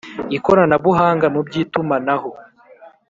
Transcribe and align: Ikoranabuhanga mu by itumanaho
Ikoranabuhanga 0.37 1.25
mu 1.33 1.39
by 1.47 1.55
itumanaho 1.63 2.31